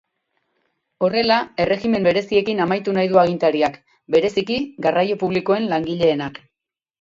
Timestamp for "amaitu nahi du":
2.65-3.19